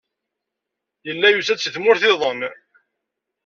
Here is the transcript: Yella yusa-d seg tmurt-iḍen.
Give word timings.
Yella 1.05 1.27
yusa-d 1.31 1.59
seg 1.61 1.73
tmurt-iḍen. 1.75 2.39